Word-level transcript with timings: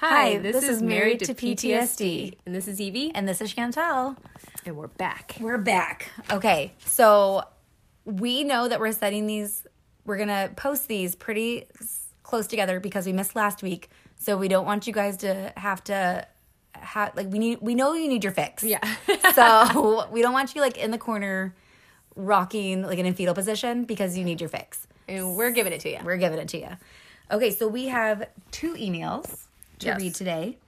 Hi, 0.00 0.38
this, 0.38 0.62
is 0.62 0.80
Married 0.80 1.18
to 1.24 1.34
PTSD. 1.34 2.36
And 2.46 2.54
this 2.54 2.68
is 2.68 2.80
Evie. 2.80 3.10
And 3.16 3.26
this 3.26 3.40
is 3.40 3.52
Chantel. 3.52 4.16
And 4.64 4.76
we're 4.76 4.86
back. 4.86 5.34
We're 5.40 5.58
back. 5.58 6.12
Okay, 6.30 6.72
so 6.86 7.42
we 8.04 8.44
know 8.44 8.68
that 8.68 8.78
we're 8.78 8.92
setting 8.92 9.26
these, 9.26 9.66
we're 10.04 10.18
going 10.18 10.28
to 10.28 10.52
post 10.54 10.86
these 10.86 11.16
pretty 11.16 11.66
close 12.22 12.46
together 12.46 12.78
because 12.78 13.06
we 13.06 13.12
missed 13.12 13.34
last 13.34 13.60
week. 13.60 13.90
So 14.20 14.36
we 14.36 14.46
don't 14.46 14.64
want 14.64 14.86
you 14.86 14.92
guys 14.92 15.16
to 15.16 15.52
have 15.56 15.82
to 15.84 16.24
have, 16.74 17.16
like, 17.16 17.32
we 17.32 17.40
need, 17.40 17.58
we 17.60 17.74
know 17.74 17.94
you 17.94 18.06
need 18.06 18.22
your 18.22 18.32
fix. 18.32 18.62
Yeah. 18.62 18.78
so 19.34 20.08
we 20.12 20.22
don't 20.22 20.32
want 20.32 20.54
you, 20.54 20.60
like, 20.60 20.78
in 20.78 20.92
the 20.92 20.98
corner 20.98 21.56
rocking, 22.14 22.82
like, 22.82 23.00
in 23.00 23.06
a 23.06 23.12
fetal 23.12 23.34
position 23.34 23.82
because 23.82 24.16
you 24.16 24.22
need 24.22 24.40
your 24.40 24.48
fix. 24.48 24.86
And 25.08 25.36
we're 25.36 25.50
giving 25.50 25.72
it 25.72 25.80
to 25.80 25.90
you. 25.90 25.98
We're 26.04 26.18
giving 26.18 26.38
it 26.38 26.46
to 26.50 26.58
you. 26.58 26.68
Okay, 27.32 27.50
so 27.50 27.66
we 27.66 27.88
have 27.88 28.28
two 28.52 28.74
emails 28.74 29.47
to 29.80 29.86
Yes. 29.86 29.98
read 30.00 30.14
today. 30.14 30.58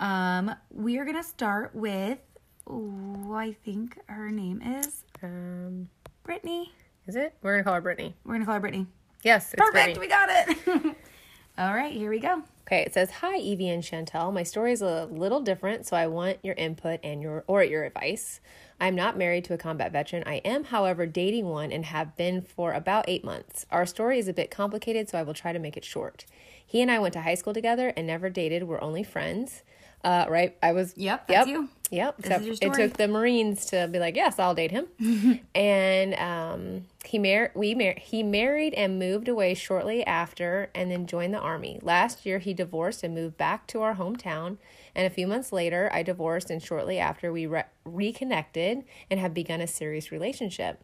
Um, 0.00 0.54
we 0.70 0.98
are 0.98 1.04
gonna 1.04 1.22
start 1.22 1.74
with, 1.74 2.18
oh, 2.66 3.32
I 3.34 3.52
think 3.64 3.98
her 4.06 4.30
name 4.30 4.60
is 4.62 5.04
Um, 5.22 5.88
Brittany. 6.24 6.72
is 7.06 7.14
it? 7.16 7.34
We're 7.42 7.52
going 7.52 7.60
to 7.60 7.64
call 7.64 7.74
her 7.74 7.80
Brittany. 7.80 8.14
We're 8.24 8.34
gonna 8.34 8.44
call 8.44 8.54
her 8.54 8.60
Brittany. 8.60 8.86
Yes, 9.22 9.52
it's 9.54 9.60
Perfect, 9.62 9.96
Brittany. 9.96 10.00
we 10.00 10.08
got 10.08 10.28
it. 10.30 10.96
All 11.58 11.74
right, 11.74 11.92
here 11.92 12.10
we 12.10 12.18
go. 12.18 12.42
Okay, 12.72 12.84
it 12.84 12.94
says, 12.94 13.10
Hi, 13.20 13.36
Evie 13.36 13.68
and 13.68 13.82
Chantel. 13.82 14.32
My 14.32 14.44
story 14.44 14.72
is 14.72 14.80
a 14.80 15.04
little 15.10 15.42
different, 15.42 15.86
so 15.86 15.94
I 15.94 16.06
want 16.06 16.38
your 16.42 16.54
input 16.54 17.00
and 17.04 17.20
your 17.20 17.44
or 17.46 17.62
your 17.62 17.84
advice. 17.84 18.40
I'm 18.80 18.94
not 18.94 19.18
married 19.18 19.44
to 19.44 19.52
a 19.52 19.58
combat 19.58 19.92
veteran. 19.92 20.22
I 20.24 20.36
am, 20.36 20.64
however, 20.64 21.04
dating 21.04 21.44
one 21.44 21.70
and 21.70 21.84
have 21.84 22.16
been 22.16 22.40
for 22.40 22.72
about 22.72 23.04
eight 23.08 23.24
months. 23.24 23.66
Our 23.70 23.84
story 23.84 24.18
is 24.18 24.26
a 24.26 24.32
bit 24.32 24.50
complicated, 24.50 25.10
so 25.10 25.18
I 25.18 25.22
will 25.22 25.34
try 25.34 25.52
to 25.52 25.58
make 25.58 25.76
it 25.76 25.84
short. 25.84 26.24
He 26.64 26.80
and 26.80 26.90
I 26.90 26.98
went 26.98 27.12
to 27.12 27.20
high 27.20 27.34
school 27.34 27.52
together 27.52 27.92
and 27.94 28.06
never 28.06 28.30
dated. 28.30 28.62
We're 28.62 28.80
only 28.80 29.02
friends. 29.02 29.64
Uh, 30.02 30.24
right? 30.30 30.56
I 30.62 30.72
was. 30.72 30.94
Yep, 30.96 31.28
that's 31.28 31.48
you. 31.48 31.68
Yep. 31.92 32.20
Except 32.20 32.44
it 32.46 32.72
took 32.72 32.94
the 32.94 33.06
Marines 33.06 33.66
to 33.66 33.86
be 33.86 33.98
like, 33.98 34.16
yes, 34.16 34.38
I'll 34.38 34.54
date 34.54 34.70
him. 34.70 34.86
and 35.54 36.14
um, 36.14 36.86
he 37.04 37.18
mar- 37.18 37.52
we 37.54 37.74
mar- 37.74 37.96
he 37.98 38.22
married 38.22 38.72
and 38.72 38.98
moved 38.98 39.28
away 39.28 39.52
shortly 39.52 40.02
after, 40.06 40.70
and 40.74 40.90
then 40.90 41.06
joined 41.06 41.34
the 41.34 41.38
army. 41.38 41.78
Last 41.82 42.24
year, 42.24 42.38
he 42.38 42.54
divorced 42.54 43.04
and 43.04 43.14
moved 43.14 43.36
back 43.36 43.66
to 43.68 43.82
our 43.82 43.94
hometown. 43.96 44.56
And 44.94 45.06
a 45.06 45.10
few 45.10 45.26
months 45.26 45.52
later, 45.52 45.90
I 45.92 46.02
divorced, 46.02 46.48
and 46.48 46.62
shortly 46.62 46.98
after, 46.98 47.30
we 47.30 47.44
re- 47.44 47.64
reconnected 47.84 48.84
and 49.10 49.20
have 49.20 49.34
begun 49.34 49.60
a 49.60 49.66
serious 49.66 50.10
relationship. 50.10 50.82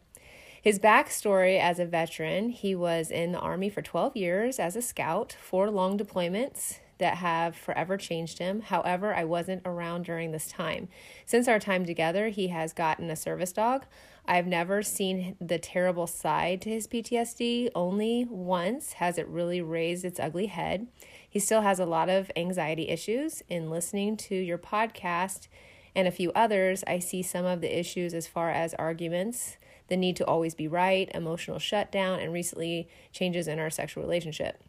His 0.61 0.77
backstory 0.77 1.59
as 1.59 1.79
a 1.79 1.85
veteran 1.85 2.49
he 2.49 2.75
was 2.75 3.09
in 3.09 3.31
the 3.31 3.39
Army 3.39 3.69
for 3.69 3.81
12 3.81 4.15
years 4.15 4.59
as 4.59 4.75
a 4.75 4.81
scout, 4.83 5.35
four 5.41 5.71
long 5.71 5.97
deployments 5.97 6.79
that 6.99 7.17
have 7.17 7.55
forever 7.55 7.97
changed 7.97 8.39
him. 8.39 8.61
However, 8.61 9.13
I 9.13 9.23
wasn't 9.23 9.63
around 9.65 10.05
during 10.05 10.31
this 10.31 10.47
time. 10.47 10.87
Since 11.25 11.47
our 11.47 11.59
time 11.59 11.85
together, 11.85 12.29
he 12.29 12.49
has 12.49 12.71
gotten 12.71 13.09
a 13.09 13.15
service 13.15 13.51
dog. 13.51 13.85
I've 14.25 14.47
never 14.47 14.83
seen 14.83 15.35
the 15.41 15.57
terrible 15.57 16.07
side 16.07 16.61
to 16.61 16.69
his 16.69 16.87
PTSD. 16.87 17.69
Only 17.73 18.27
once 18.29 18.93
has 18.93 19.17
it 19.17 19.27
really 19.27 19.61
raised 19.61 20.05
its 20.05 20.19
ugly 20.19 20.45
head. 20.45 20.87
He 21.27 21.39
still 21.39 21.61
has 21.61 21.79
a 21.79 21.85
lot 21.85 22.09
of 22.09 22.31
anxiety 22.35 22.89
issues. 22.89 23.41
In 23.49 23.69
listening 23.69 24.17
to 24.17 24.35
your 24.35 24.57
podcast, 24.57 25.47
and 25.95 26.07
a 26.07 26.11
few 26.11 26.31
others, 26.33 26.83
I 26.87 26.99
see 26.99 27.23
some 27.23 27.45
of 27.45 27.61
the 27.61 27.79
issues 27.79 28.13
as 28.13 28.27
far 28.27 28.51
as 28.51 28.73
arguments, 28.75 29.57
the 29.87 29.97
need 29.97 30.15
to 30.17 30.25
always 30.25 30.53
be 30.53 30.67
right, 30.67 31.09
emotional 31.13 31.59
shutdown, 31.59 32.19
and 32.19 32.31
recently 32.31 32.87
changes 33.11 33.47
in 33.47 33.59
our 33.59 33.69
sexual 33.69 34.03
relationship. 34.03 34.63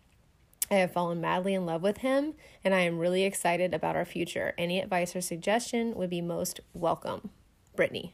I 0.70 0.76
have 0.76 0.92
fallen 0.92 1.20
madly 1.20 1.54
in 1.54 1.66
love 1.66 1.82
with 1.82 1.98
him, 1.98 2.34
and 2.64 2.72
I 2.74 2.80
am 2.80 2.98
really 2.98 3.24
excited 3.24 3.74
about 3.74 3.96
our 3.96 4.04
future. 4.04 4.54
Any 4.56 4.80
advice 4.80 5.16
or 5.16 5.20
suggestion 5.20 5.94
would 5.96 6.10
be 6.10 6.20
most 6.20 6.60
welcome. 6.74 7.30
Brittany. 7.74 8.12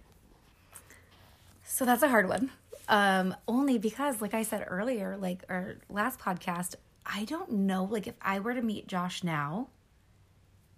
So 1.65 1.85
that's 1.85 2.03
a 2.03 2.09
hard 2.09 2.29
one. 2.29 2.51
Um, 2.89 3.35
only 3.47 3.77
because, 3.79 4.23
like 4.23 4.33
I 4.33 4.43
said 4.43 4.65
earlier, 4.69 5.17
like 5.19 5.43
our 5.51 5.77
last 5.91 6.19
podcast, 6.19 6.77
I 7.05 7.25
don't 7.25 7.51
know, 7.53 7.85
like 7.85 8.07
if 8.07 8.15
I 8.23 8.39
were 8.41 8.55
to 8.55 8.63
meet 8.63 8.87
Josh 8.87 9.23
now, 9.23 9.69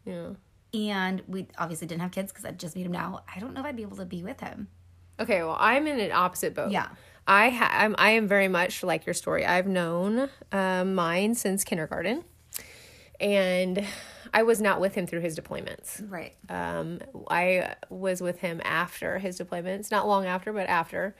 Yeah. 0.04 0.30
and 0.74 1.22
we 1.28 1.46
obviously 1.58 1.86
didn't 1.86 2.00
have 2.02 2.10
kids 2.10 2.32
because 2.32 2.44
I 2.44 2.50
just 2.52 2.74
meet 2.74 2.86
him 2.86 2.92
now, 2.92 3.22
I 3.32 3.38
don't 3.38 3.52
know 3.54 3.60
if 3.60 3.66
I'd 3.66 3.76
be 3.76 3.82
able 3.82 3.98
to 3.98 4.06
be 4.06 4.22
with 4.24 4.40
him. 4.40 4.68
Okay, 5.20 5.42
well, 5.42 5.56
I'm 5.60 5.86
in 5.86 6.00
an 6.00 6.12
opposite 6.12 6.54
boat. 6.54 6.70
Yeah. 6.72 6.88
I 7.28 7.50
ha- 7.50 7.70
I'm, 7.72 7.94
I 7.98 8.10
am 8.10 8.26
very 8.26 8.48
much 8.48 8.82
like 8.82 9.06
your 9.06 9.14
story. 9.14 9.44
I've 9.44 9.66
known 9.66 10.30
um, 10.50 10.94
mine 10.94 11.34
since 11.34 11.62
kindergarten, 11.62 12.24
and 13.20 13.84
I 14.32 14.42
was 14.42 14.60
not 14.60 14.80
with 14.80 14.94
him 14.94 15.06
through 15.06 15.20
his 15.20 15.38
deployments. 15.38 16.02
Right. 16.10 16.34
Um, 16.48 17.00
I 17.30 17.74
was 17.90 18.22
with 18.22 18.40
him 18.40 18.62
after 18.64 19.18
his 19.18 19.38
deployments, 19.38 19.90
not 19.90 20.08
long 20.08 20.24
after, 20.26 20.52
but 20.52 20.68
after. 20.68 21.14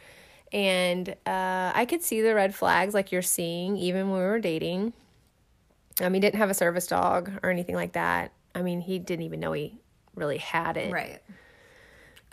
And 0.50 1.10
uh, 1.26 1.72
I 1.74 1.86
could 1.86 2.02
see 2.02 2.22
the 2.22 2.34
red 2.34 2.54
flags 2.54 2.94
like 2.94 3.12
you're 3.12 3.20
seeing, 3.20 3.76
even 3.76 4.10
when 4.10 4.20
we 4.20 4.26
were 4.26 4.40
dating. 4.40 4.94
Um, 6.00 6.14
he 6.14 6.20
didn't 6.20 6.38
have 6.38 6.48
a 6.48 6.54
service 6.54 6.86
dog 6.86 7.30
or 7.42 7.50
anything 7.50 7.74
like 7.74 7.92
that. 7.92 8.32
I 8.54 8.62
mean, 8.62 8.80
he 8.80 8.98
didn't 8.98 9.26
even 9.26 9.40
know 9.40 9.52
he 9.52 9.78
really 10.14 10.38
had 10.38 10.78
it. 10.78 10.90
Right. 10.90 11.20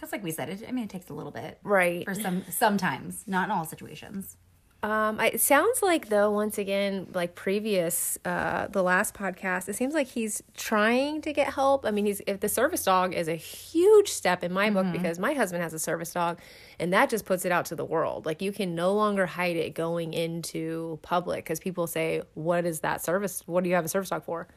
Because, 0.06 0.12
like 0.14 0.24
we 0.24 0.32
said, 0.32 0.50
it, 0.50 0.64
I 0.68 0.72
mean, 0.72 0.84
it 0.86 0.90
takes 0.90 1.10
a 1.10 1.14
little 1.14 1.32
bit 1.32 1.60
Right. 1.64 2.06
for 2.06 2.14
some 2.14 2.44
sometimes, 2.50 3.24
not 3.28 3.46
in 3.46 3.52
all 3.52 3.66
situations. 3.66 4.38
Um, 4.84 5.20
it 5.20 5.42
sounds 5.42 5.82
like 5.82 6.10
though, 6.10 6.30
once 6.30 6.60
again, 6.60 7.08
like 7.16 7.34
previous, 7.34 8.20
uh, 8.24 8.68
the 8.68 8.84
last 8.84 9.16
podcast, 9.16 9.68
it 9.68 9.74
seems 9.76 9.96
like 9.96 10.06
he's 10.06 10.44
trying 10.56 11.22
to 11.22 11.34
get 11.34 11.52
help. 11.52 11.88
I 11.88 11.92
mean, 11.92 12.06
he's 12.06 12.22
if 12.28 12.40
the 12.40 12.50
service 12.50 12.84
dog 12.84 13.16
is 13.16 13.28
a 13.28 13.34
huge 13.36 14.10
step 14.10 14.44
in 14.44 14.54
my 14.54 14.70
book 14.70 14.86
because 14.92 15.18
my 15.18 15.34
husband 15.34 15.64
has 15.64 15.74
a 15.74 15.80
service 15.80 16.14
dog, 16.14 16.40
and 16.80 16.94
that 16.94 17.10
just 17.10 17.26
puts 17.26 17.46
it 17.46 17.52
out 17.52 17.66
to 17.68 17.76
the 17.76 17.86
world. 17.86 18.28
Like 18.28 18.44
you 18.44 18.52
can 18.52 18.76
no 18.76 18.94
longer 18.94 19.26
hide 19.26 19.56
it 19.56 19.74
going 19.74 20.14
into 20.14 21.00
public 21.02 21.46
because 21.46 21.60
people 21.60 21.88
say, 21.88 22.22
"What 22.36 22.66
is 22.66 22.82
that 22.82 23.04
service? 23.04 23.42
What 23.48 23.64
do 23.64 23.70
you 23.72 23.76
have 23.76 23.86
a 23.86 23.90
service 23.90 24.10
dog 24.12 24.24
for?" 24.24 24.48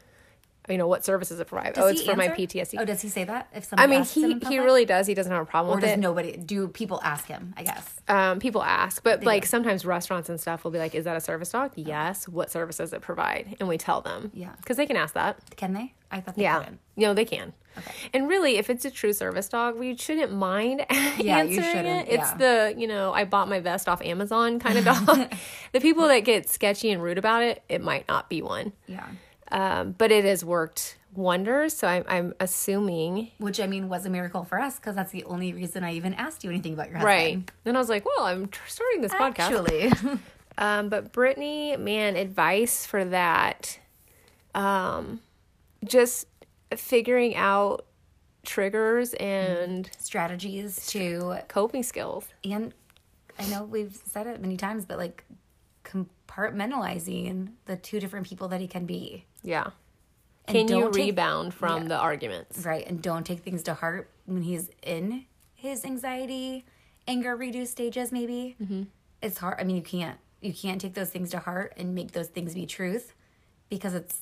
You 0.69 0.79
know, 0.79 0.87
what 0.87 1.05
service 1.05 1.29
does 1.31 1.41
it 1.41 1.47
provide? 1.47 1.75
Does 1.75 1.84
oh, 1.84 1.89
it's 1.89 2.03
for 2.03 2.15
my? 2.17 2.29
PTSD. 2.29 2.75
Oh, 2.79 2.84
does 2.84 3.01
he 3.01 3.09
say 3.09 3.25
that? 3.25 3.49
If 3.55 3.65
somebody 3.65 3.84
I 3.95 3.97
mean, 3.97 4.05
he 4.05 4.39
he 4.49 4.59
really 4.59 4.84
does. 4.84 5.06
He 5.06 5.15
doesn't 5.15 5.33
have 5.33 5.43
a 5.43 5.47
problem 5.47 5.73
Or 5.73 5.77
with 5.77 5.84
does 5.84 5.93
it. 5.93 5.99
nobody? 5.99 6.37
Do 6.37 6.69
people 6.69 7.01
ask 7.03 7.27
him? 7.27 7.55
I 7.56 7.62
guess. 7.62 8.01
Um, 8.09 8.39
people 8.39 8.62
ask, 8.62 9.03
but 9.03 9.25
like 9.25 9.47
sometimes 9.47 9.84
restaurants 9.84 10.29
and 10.29 10.41
stuff 10.41 10.65
will 10.65 10.71
be 10.71 10.79
like, 10.79 10.95
"Is 10.95 11.05
that 11.05 11.17
a 11.17 11.21
service 11.21 11.51
dog?" 11.51 11.73
Yes. 11.77 12.29
What 12.29 12.51
services 12.51 12.79
does 12.91 12.93
it 12.93 13.03
provide? 13.03 13.56
And 13.61 13.69
we 13.69 13.79
tell 13.79 14.01
them. 14.01 14.31
Yeah. 14.34 14.53
Because 14.59 14.77
they 14.77 14.87
can 14.87 14.97
ask 14.97 15.15
that. 15.15 15.39
Can 15.56 15.73
they? 15.73 15.95
I 16.11 16.21
thought 16.21 16.37
they 16.37 16.43
Yeah. 16.43 16.59
couldn't. 16.61 16.81
Know 16.97 17.15
they 17.15 17.25
can. 17.25 17.53
Okay. 17.77 17.93
And 18.12 18.29
really, 18.29 18.56
if 18.56 18.71
it's 18.71 18.85
a 18.85 18.91
true 18.91 19.12
service 19.12 19.49
dog, 19.49 19.79
we 19.79 19.97
shouldn't 19.97 20.33
mind 20.33 20.85
Yeah, 20.91 21.43
you 21.43 21.59
answering 21.61 21.62
shouldn't, 21.65 22.09
it. 22.09 22.12
It's 22.15 22.31
yeah. 22.33 22.37
the 22.37 22.75
you 22.77 22.87
know 22.89 23.12
I 23.12 23.25
bought 23.25 23.49
my 23.49 23.61
vest 23.61 23.89
off 23.89 24.03
Amazon 24.03 24.59
kind 24.59 24.79
of 24.79 24.85
dog. 25.06 25.33
the 25.73 25.81
people 25.81 26.09
that 26.09 26.21
get 26.21 26.49
sketchy 26.49 26.91
and 26.91 27.03
rude 27.03 27.19
about 27.19 27.43
it, 27.43 27.62
it 27.69 27.83
might 27.83 28.06
not 28.09 28.29
be 28.29 28.43
one. 28.43 28.73
Yeah. 28.87 29.06
Um, 29.50 29.94
but 29.97 30.10
it 30.12 30.25
has 30.25 30.44
worked 30.44 30.97
wonders. 31.14 31.75
So 31.75 31.88
I'm, 31.88 32.04
I'm 32.06 32.34
assuming 32.41 33.31
Which 33.38 33.60
I 33.60 33.66
mean 33.66 33.88
was 33.88 34.04
a 34.06 34.10
miracle 34.10 34.44
for 34.44 34.60
us 34.60 34.76
because 34.76 34.94
that's 34.94 35.10
the 35.12 35.25
only 35.25 35.53
reason 35.53 35.84
I 35.84 35.94
even 35.94 36.14
asked 36.14 36.44
you 36.44 36.50
anything 36.50 36.75
about 36.75 36.88
your 36.91 36.98
husband. 36.98 37.36
right. 37.36 37.50
Then 37.64 37.76
I 37.76 37.78
was 37.78 37.88
like, 37.88 38.04
well, 38.04 38.26
I'm 38.26 38.50
starting 38.66 39.00
this 39.00 39.12
podcast. 39.12 39.38
Actually. 39.38 40.19
Um, 40.58 40.88
but 40.88 41.12
Brittany, 41.12 41.76
man, 41.76 42.16
advice 42.16 42.84
for 42.84 43.04
that. 43.04 43.78
Um, 44.56 45.20
just 45.84 46.26
figuring 46.76 47.37
out 47.37 47.87
triggers 48.44 49.14
and 49.14 49.88
strategies 49.98 50.84
to 50.88 51.37
coping 51.47 51.84
skills. 51.84 52.26
and 52.44 52.75
I 53.38 53.47
know 53.47 53.62
we've 53.62 53.97
said 54.04 54.26
it 54.26 54.41
many 54.41 54.56
times, 54.56 54.84
but 54.84 54.98
like 54.98 55.22
compartmentalizing 55.84 57.50
the 57.66 57.76
two 57.76 58.00
different 58.00 58.26
people 58.26 58.48
that 58.48 58.60
he 58.60 58.66
can 58.66 58.84
be. 58.84 59.26
Yeah. 59.48 59.70
And 60.47 60.69
Can 60.69 60.69
you 60.76 60.84
take- 60.86 60.94
rebound 60.94 61.55
from 61.55 61.82
Yeah. 61.82 61.88
the 61.88 61.96
arguments? 61.99 62.64
Right. 62.64 62.87
And 62.87 63.00
don't 63.02 63.25
take 63.25 63.40
things 63.40 63.62
to 63.64 63.75
heart 63.75 64.11
when 64.26 64.43
he's 64.43 64.70
in 64.82 65.25
his 65.55 65.84
anxiety, 65.84 66.64
anger 67.06 67.34
reduced 67.34 67.73
stages, 67.73 68.12
maybe. 68.12 68.56
Mm-hmm. 68.62 68.82
It's 69.23 69.38
hard. 69.38 69.58
I 69.61 69.64
mean, 69.64 69.76
you 69.76 69.82
can't 69.82 70.19
you 70.40 70.52
can't 70.52 70.81
take 70.81 70.94
those 70.94 71.11
things 71.11 71.31
to 71.31 71.38
heart 71.40 71.73
and 71.76 71.94
make 71.96 72.12
those 72.12 72.28
things 72.28 72.55
be 72.55 72.64
truth 72.64 73.12
because 73.69 73.93
it's 73.94 74.20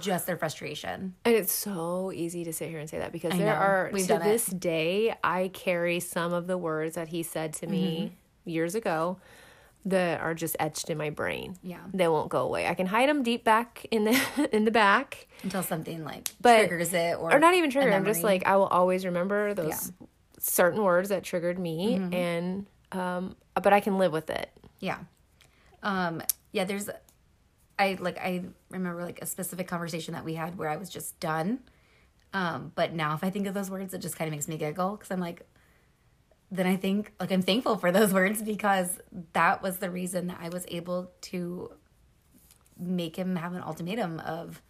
just 0.00 0.26
their 0.26 0.36
frustration. 0.36 1.14
And 1.24 1.34
it's 1.36 1.52
so 1.52 2.10
easy 2.12 2.42
to 2.44 2.52
sit 2.52 2.68
here 2.68 2.80
and 2.80 2.90
say 2.90 2.98
that 2.98 3.12
because 3.12 3.32
I 3.32 3.38
there 3.38 3.46
know. 3.54 3.60
are 3.60 3.90
We've 3.92 4.02
to 4.02 4.08
done 4.14 4.22
it. 4.22 4.24
this 4.24 4.46
day 4.46 5.14
I 5.22 5.48
carry 5.54 6.00
some 6.00 6.32
of 6.32 6.46
the 6.48 6.58
words 6.58 6.96
that 6.96 7.08
he 7.08 7.22
said 7.22 7.52
to 7.54 7.66
me 7.66 8.12
Mm-hmm. 8.12 8.50
years 8.50 8.74
ago 8.74 9.18
that 9.84 10.20
are 10.20 10.34
just 10.34 10.56
etched 10.60 10.90
in 10.90 10.98
my 10.98 11.10
brain. 11.10 11.56
Yeah. 11.62 11.78
They 11.94 12.08
won't 12.08 12.28
go 12.28 12.42
away. 12.42 12.66
I 12.66 12.74
can 12.74 12.86
hide 12.86 13.08
them 13.08 13.22
deep 13.22 13.44
back 13.44 13.86
in 13.90 14.04
the 14.04 14.48
in 14.52 14.64
the 14.64 14.70
back. 14.70 15.26
Until 15.42 15.62
something 15.62 16.04
like 16.04 16.28
But- 16.40 16.58
triggers 16.68 16.92
it 16.92 17.16
or 17.18 17.32
or 17.32 17.38
not 17.38 17.54
even 17.54 17.70
trigger. 17.70 17.92
I'm 17.92 18.04
just 18.04 18.22
like 18.22 18.46
I 18.46 18.56
will 18.56 18.66
always 18.66 19.04
remember 19.04 19.54
those 19.54 19.66
Yeah. 19.68 19.74
Mm-hmm. 19.76 20.04
certain 20.40 20.82
words 20.82 21.08
that 21.10 21.22
triggered 21.24 21.58
me, 21.58 21.94
and 22.12 22.66
um, 22.92 23.36
but 23.54 23.72
I 23.72 23.80
can 23.80 23.98
live 23.98 24.12
with 24.12 24.30
it. 24.30 24.50
Yeah. 24.80 24.98
Um, 25.82 26.22
yeah, 26.52 26.64
there's 26.64 26.88
I 27.78 27.96
like 28.00 28.18
I 28.18 28.44
remember 28.70 29.02
like 29.04 29.22
a 29.22 29.26
specific 29.26 29.68
conversation 29.68 30.14
that 30.14 30.24
we 30.24 30.34
had 30.34 30.58
where 30.58 30.68
I 30.68 30.76
was 30.76 30.90
just 30.90 31.18
done. 31.20 31.60
Um, 32.34 32.72
but 32.74 32.92
now 32.92 33.14
if 33.14 33.24
I 33.24 33.30
think 33.30 33.46
of 33.46 33.54
those 33.54 33.70
words, 33.70 33.94
it 33.94 33.98
just 33.98 34.16
kind 34.16 34.28
of 34.28 34.32
makes 34.32 34.48
me 34.48 34.58
giggle 34.58 34.96
because 34.96 35.10
I'm 35.10 35.20
like, 35.20 35.46
then 36.50 36.66
I 36.66 36.76
think 36.76 37.12
like 37.20 37.30
I'm 37.30 37.42
thankful 37.42 37.76
for 37.76 37.92
those 37.92 38.12
words 38.20 38.42
because 38.42 38.98
that 39.32 39.62
was 39.62 39.78
the 39.78 39.90
reason 39.90 40.28
that 40.28 40.38
I 40.40 40.48
was 40.48 40.64
able 40.68 41.10
to 41.22 41.72
make 42.78 43.16
him 43.16 43.36
have 43.36 43.54
an 43.54 43.62
ultimatum 43.62 44.20
of, 44.20 44.62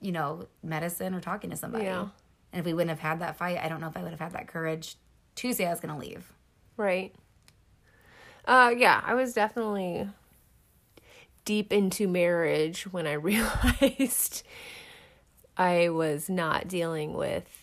you 0.00 0.12
know, 0.12 0.46
medicine 0.62 1.14
or 1.14 1.20
talking 1.20 1.50
to 1.50 1.56
somebody. 1.56 1.84
Yeah. 1.84 2.08
And 2.52 2.60
if 2.60 2.66
we 2.66 2.74
wouldn't 2.74 2.90
have 2.90 2.98
had 2.98 3.20
that 3.20 3.36
fight, 3.36 3.58
I 3.58 3.68
don't 3.68 3.80
know 3.80 3.88
if 3.88 3.96
I 3.96 4.02
would 4.02 4.10
have 4.10 4.20
had 4.20 4.32
that 4.32 4.46
courage 4.46 4.96
to 5.36 5.52
say 5.52 5.66
I 5.66 5.70
was 5.70 5.80
going 5.80 5.94
to 5.94 6.00
leave. 6.00 6.32
Right. 6.76 7.14
Uh 8.44 8.74
yeah, 8.76 9.00
I 9.04 9.14
was 9.14 9.34
definitely 9.34 10.08
deep 11.44 11.72
into 11.72 12.08
marriage 12.08 12.84
when 12.92 13.06
I 13.06 13.12
realized 13.12 14.42
I 15.56 15.90
was 15.90 16.28
not 16.28 16.68
dealing 16.68 17.12
with 17.12 17.61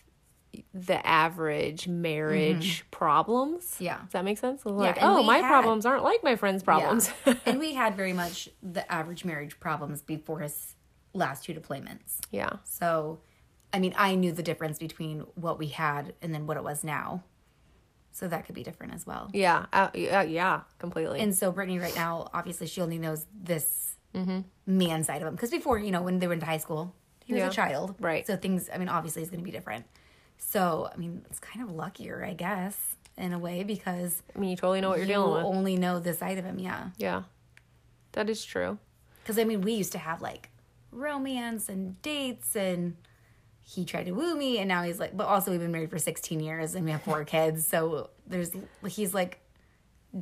the 0.73 1.05
average 1.05 1.87
marriage 1.87 2.85
problems. 2.91 3.75
Yeah. 3.79 3.99
Does 4.03 4.11
that 4.13 4.25
make 4.25 4.37
sense? 4.37 4.65
Like, 4.65 4.97
oh, 5.01 5.23
my 5.23 5.37
had- 5.37 5.47
problems 5.47 5.85
aren't 5.85 6.03
like 6.03 6.23
my 6.23 6.35
friend's 6.35 6.63
problems. 6.63 7.11
Yeah. 7.25 7.35
and 7.45 7.59
we 7.59 7.73
had 7.73 7.95
very 7.95 8.13
much 8.13 8.49
the 8.63 8.89
average 8.91 9.23
marriage 9.25 9.59
problems 9.59 10.01
before 10.01 10.39
his 10.39 10.75
last 11.13 11.43
two 11.45 11.53
deployments. 11.53 12.19
yeah. 12.31 12.49
So, 12.63 13.19
I 13.73 13.79
mean, 13.79 13.93
I 13.97 14.15
knew 14.15 14.31
the 14.31 14.43
difference 14.43 14.79
between 14.79 15.19
what 15.35 15.59
we 15.59 15.67
had 15.67 16.13
and 16.21 16.33
then 16.33 16.47
what 16.47 16.57
it 16.57 16.63
was 16.63 16.83
now. 16.83 17.23
So 18.11 18.27
that 18.27 18.45
could 18.45 18.55
be 18.55 18.63
different 18.63 18.93
as 18.93 19.05
well. 19.05 19.29
Yeah. 19.33 19.67
Uh, 19.71 19.89
yeah, 19.93 20.23
yeah, 20.23 20.61
completely. 20.79 21.19
And 21.19 21.35
so 21.35 21.51
Brittany 21.51 21.77
right 21.79 21.95
now, 21.95 22.27
obviously, 22.33 22.65
she 22.67 22.81
only 22.81 22.97
knows 22.97 23.25
this 23.33 23.95
man 24.65 25.03
side 25.03 25.21
of 25.21 25.27
him. 25.27 25.35
Because 25.35 25.51
before, 25.51 25.77
you 25.77 25.91
know, 25.91 26.01
when 26.01 26.17
they 26.19 26.27
went 26.27 26.39
to 26.41 26.45
high 26.45 26.57
school, 26.57 26.95
he 27.23 27.33
was 27.33 27.39
Yeah. 27.41 27.47
a 27.49 27.51
child. 27.51 27.95
Right. 27.99 28.25
So 28.25 28.35
things, 28.35 28.69
I 28.73 28.77
mean, 28.79 28.89
obviously, 28.89 29.21
is 29.21 29.29
going 29.29 29.39
to 29.41 29.45
be 29.45 29.51
different. 29.51 29.85
So, 30.39 30.89
I 30.91 30.97
mean, 30.97 31.21
it's 31.29 31.39
kind 31.39 31.63
of 31.63 31.75
luckier, 31.75 32.25
I 32.25 32.33
guess, 32.33 32.95
in 33.17 33.33
a 33.33 33.39
way, 33.39 33.63
because 33.63 34.23
I 34.35 34.39
mean, 34.39 34.49
you 34.49 34.55
totally 34.55 34.81
know 34.81 34.89
what 34.89 34.97
you're 34.97 35.05
you 35.07 35.13
dealing 35.13 35.33
with. 35.33 35.43
only 35.43 35.75
know 35.75 35.99
this 35.99 36.17
side 36.19 36.37
of 36.39 36.45
him. 36.45 36.57
Yeah. 36.57 36.89
Yeah. 36.97 37.23
That 38.13 38.29
is 38.29 38.43
true. 38.43 38.79
Because 39.21 39.37
I 39.37 39.43
mean, 39.43 39.61
we 39.61 39.73
used 39.73 39.91
to 39.91 39.99
have 39.99 40.21
like 40.21 40.49
romance 40.91 41.69
and 41.69 42.01
dates, 42.01 42.55
and 42.55 42.95
he 43.61 43.85
tried 43.85 44.05
to 44.05 44.13
woo 44.13 44.35
me, 44.35 44.57
and 44.57 44.67
now 44.67 44.81
he's 44.81 44.99
like, 44.99 45.15
but 45.15 45.27
also 45.27 45.51
we've 45.51 45.59
been 45.59 45.71
married 45.71 45.91
for 45.91 45.99
16 45.99 46.39
years 46.39 46.73
and 46.73 46.83
we 46.85 46.91
have 46.91 47.03
four 47.03 47.23
kids. 47.25 47.67
So 47.67 48.09
there's, 48.25 48.51
he's 48.87 49.13
like, 49.13 49.39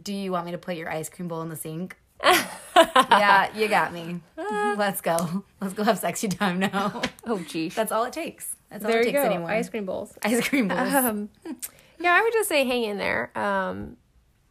do 0.04 0.14
you 0.14 0.34
want 0.34 0.46
me 0.46 0.52
to 0.52 0.58
put 0.58 0.76
your 0.76 0.90
ice 0.90 1.08
cream 1.08 1.30
bowl 1.30 1.42
in 1.44 1.48
the 1.50 1.56
sink? 1.56 1.96
yeah, 2.26 3.56
you 3.56 3.70
got 3.70 3.94
me. 3.94 4.20
Let's 4.38 5.00
go. 5.00 5.46
Let's 5.62 5.74
go 5.74 5.84
have 5.84 5.98
sexy 6.00 6.28
time 6.28 6.60
now. 6.60 7.02
Oh, 7.26 7.40
geez. 7.40 7.74
That's 7.74 7.94
all 7.94 8.04
it 8.04 8.12
takes. 8.12 8.57
That's 8.70 8.84
all 8.86 8.92
there 8.92 9.00
it 9.02 9.06
you 9.08 9.12
takes 9.14 9.24
go. 9.24 9.30
anymore. 9.30 9.50
Ice 9.52 9.70
cream 9.70 9.86
bowls. 9.86 10.18
ice 10.24 10.48
cream 10.48 10.68
bowls. 10.68 10.94
Um, 10.94 11.30
yeah, 12.00 12.14
I 12.14 12.22
would 12.22 12.34
just 12.34 12.50
say 12.50 12.66
hang 12.66 12.84
in 12.84 12.98
there. 12.98 13.32
Um, 13.38 13.98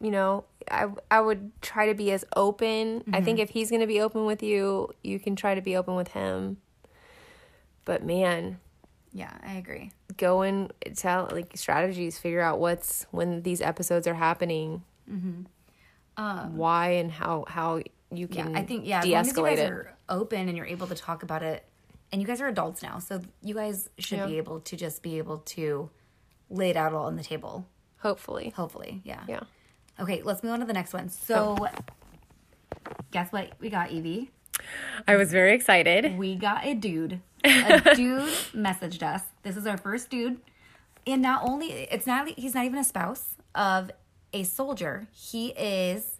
you 0.00 0.10
know, 0.10 0.44
I 0.70 0.86
I 1.10 1.20
would 1.20 1.50
try 1.62 1.86
to 1.86 1.94
be 1.94 2.10
as 2.12 2.24
open. 2.34 3.04
I 3.12 3.20
think 3.20 3.38
if 3.38 3.50
he's 3.50 3.70
going 3.70 3.80
to 3.82 3.86
be 3.86 4.00
open 4.00 4.24
with 4.26 4.42
you, 4.42 4.90
you 5.02 5.18
can 5.18 5.36
try 5.36 5.54
to 5.54 5.60
be 5.62 5.76
open 5.76 5.94
with 5.96 6.08
him. 6.08 6.58
But 7.84 8.04
man, 8.04 8.58
yeah, 9.12 9.32
I 9.46 9.54
agree. 9.54 9.92
go 10.16 10.42
and 10.42 10.72
tell 10.96 11.28
like 11.30 11.52
strategies. 11.56 12.18
Figure 12.18 12.40
out 12.40 12.58
what's 12.58 13.06
when 13.10 13.42
these 13.42 13.60
episodes 13.62 14.06
are 14.06 14.14
happening. 14.14 14.82
why 16.16 16.88
and 16.90 17.10
how 17.12 17.44
how 17.48 17.76
you 18.10 18.28
Yeah, 18.30 18.44
can 18.44 18.56
I 18.56 18.62
think 18.64 18.86
yeah, 18.86 19.00
as 19.00 19.06
long 19.06 19.20
as 19.20 19.36
you 19.36 19.42
guys 19.44 19.58
it. 19.60 19.70
are 19.70 19.94
open 20.08 20.48
and 20.48 20.56
you're 20.56 20.66
able 20.66 20.86
to 20.88 20.94
talk 20.94 21.22
about 21.22 21.42
it, 21.42 21.64
and 22.12 22.20
you 22.20 22.26
guys 22.26 22.40
are 22.40 22.48
adults 22.48 22.82
now, 22.82 22.98
so 22.98 23.20
you 23.42 23.54
guys 23.54 23.88
should 23.98 24.18
Yeah. 24.18 24.26
be 24.26 24.36
able 24.38 24.60
to 24.60 24.76
just 24.76 25.02
be 25.02 25.18
able 25.18 25.38
to 25.38 25.90
lay 26.50 26.70
it 26.70 26.76
out 26.76 26.92
all 26.92 27.06
on 27.06 27.16
the 27.16 27.22
table. 27.24 27.66
Hopefully, 27.98 28.50
Hopefully, 28.56 29.00
yeah. 29.04 29.22
yeah. 29.28 29.40
Okay, 29.98 30.22
let's 30.22 30.42
move 30.42 30.52
on 30.52 30.60
to 30.60 30.66
the 30.66 30.72
next 30.72 30.92
one. 30.92 31.08
So, 31.08 31.66
guess 33.10 33.32
what 33.32 33.52
we 33.60 33.70
got, 33.70 33.90
Evie? 33.90 34.30
I 35.06 35.16
was 35.16 35.30
very 35.32 35.54
excited. 35.54 36.16
We 36.18 36.34
got 36.36 36.64
a 36.66 36.74
dude. 36.74 37.20
A 37.44 37.80
dude 37.94 38.28
messaged 38.54 39.02
us. 39.02 39.22
This 39.42 39.56
is 39.56 39.66
our 39.66 39.76
first 39.76 40.10
dude, 40.10 40.40
and 41.06 41.22
not 41.22 41.42
only 41.48 41.68
it's 41.68 42.06
not 42.06 42.28
he's 42.28 42.54
not 42.54 42.64
even 42.64 42.78
a 42.78 42.84
spouse 42.84 43.34
of 43.54 43.90
a 44.32 44.42
soldier. 44.44 45.06
He 45.12 45.48
is 45.50 46.18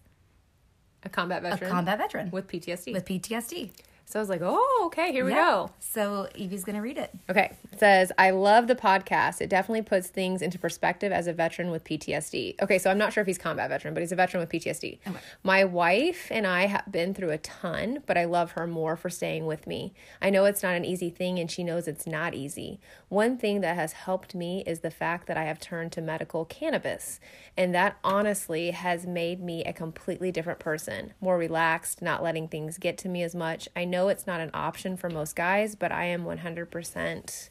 A 1.03 1.09
combat 1.09 1.43
veteran. 1.43 1.53
a 1.53 1.57
veteran 1.57 1.71
combat 1.73 1.99
veteran 1.99 2.31
with 2.31 2.47
PTSD. 2.49 2.93
with 2.93 3.05
PTSD. 3.05 3.71
So 4.09 4.19
I 4.19 4.23
was 4.23 4.29
like, 4.29 4.41
oh, 4.43 4.83
okay, 4.87 5.13
here 5.13 5.25
we 5.25 5.33
Yeah. 5.33 5.37
go. 5.45 5.71
So 5.81 6.29
Evie's 6.37 6.65
gonna 6.65 6.81
read 6.81 6.97
it. 6.97 7.11
Okay. 7.29 7.51
It 7.73 7.81
says, 7.81 8.13
I 8.17 8.31
love 8.31 8.69
the 8.69 8.75
podcast. 8.77 9.41
It 9.41 9.51
definitely 9.51 9.83
puts 9.83 10.09
things 10.09 10.41
into 10.41 10.59
perspective 10.59 11.13
as 11.13 11.27
a 11.27 11.33
veteran 11.33 11.71
with 11.71 11.85
PTSD. 11.85 12.55
Okay, 12.63 12.79
so 12.79 12.89
I'm 12.91 12.97
not 12.99 13.13
sure 13.13 13.21
if 13.21 13.27
he's 13.27 13.37
combat 13.37 13.69
veteran, 13.69 13.93
but 13.95 14.01
he's 14.01 14.13
a 14.13 14.17
veteran 14.17 14.41
with 14.41 14.49
PTSD. 14.49 15.01
Okay. 15.07 15.19
My 15.43 15.65
wife 15.65 16.29
and 16.31 16.47
I 16.47 16.67
have 16.67 16.85
been 16.91 17.13
through 17.15 17.31
a 17.31 17.39
ton, 17.39 18.03
but 18.07 18.17
I 18.17 18.25
love 18.25 18.53
her 18.53 18.67
more 18.67 18.97
for 18.97 19.11
staying 19.11 19.45
with 19.45 19.67
me. 19.67 19.93
I 20.23 20.31
know 20.31 20.45
it's 20.45 20.63
not 20.63 20.77
an 20.77 20.85
easy 20.85 21.11
thing, 21.11 21.39
and 21.39 21.51
she 21.51 21.65
knows 21.65 21.89
it's 21.89 22.07
not 22.07 22.33
easy. 22.33 22.79
One 23.09 23.37
thing 23.37 23.61
that 23.61 23.75
has 23.77 23.93
helped 23.93 24.35
me 24.35 24.63
is 24.67 24.81
the 24.81 24.91
fact 24.91 25.27
that 25.27 25.37
I 25.37 25.45
have 25.45 25.59
turned 25.61 25.91
to 25.93 26.01
medical 26.01 26.45
cannabis, 26.45 27.19
and 27.57 27.75
that 27.75 27.97
honestly 28.05 28.71
has 28.71 29.05
made 29.07 29.41
me 29.43 29.65
a 29.65 29.73
completely 29.73 30.31
different 30.31 30.61
person, 30.61 31.13
more 31.21 31.37
relaxed, 31.37 32.01
not 32.01 32.23
letting 32.23 32.47
things 32.49 32.79
get 32.79 32.97
to 32.99 33.09
me 33.09 33.23
as 33.23 33.35
much. 33.35 33.69
I 33.75 33.85
know 33.85 33.96
it's 34.09 34.27
not 34.27 34.41
an 34.41 34.51
option 34.55 34.97
for 34.97 35.11
most 35.11 35.37
guys, 35.37 35.75
but 35.75 35.93
I 35.93 36.07
am 36.07 36.25
100% 36.25 37.51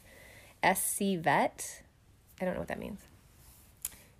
SC 0.74 1.00
vet. 1.18 1.82
I 2.40 2.44
don't 2.44 2.54
know 2.54 2.60
what 2.60 2.68
that 2.68 2.78
means. 2.78 3.00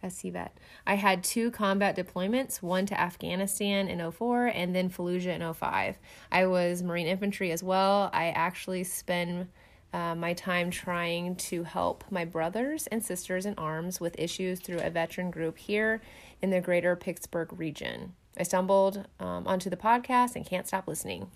SC 0.09 0.27
vet. 0.27 0.57
I 0.87 0.95
had 0.95 1.25
two 1.25 1.51
combat 1.51 1.97
deployments, 1.97 2.63
one 2.63 2.87
to 2.87 3.01
Afghanistan 3.01 3.89
in 3.89 4.11
04 4.11 4.47
and 4.47 4.75
then 4.75 4.91
Fallujah 4.91 5.41
in 5.41 5.55
05. 5.55 5.99
I 6.31 6.47
was 6.47 6.83
Marine 6.83 7.07
infantry 7.07 7.51
as 7.51 7.63
well. 7.63 8.11
I 8.13 8.27
actually 8.31 8.85
spend 8.85 9.49
uh, 9.93 10.15
my 10.15 10.35
time 10.35 10.71
trying 10.71 11.37
to 11.37 11.63
help 11.63 12.05
my 12.11 12.25
brothers 12.25 12.87
and 12.89 13.05
sisters 13.05 13.47
in 13.47 13.55
arms 13.57 14.01
with 14.01 14.19
issues 14.19 14.61
through 14.61 14.81
a 14.81 14.91
veteran 14.91 15.31
group 15.31 15.57
here 15.57 16.03
in 16.43 16.51
the 16.51 16.61
greater 16.61 16.95
Pittsburgh 16.97 17.59
region. 17.59 18.15
I 18.39 18.43
stumbled 18.43 19.07
um, 19.19 19.47
onto 19.47 19.71
the 19.71 19.77
podcast 19.77 20.37
and 20.37 20.45
can't 20.45 20.67
stop 20.67 20.87
listening. 20.87 21.31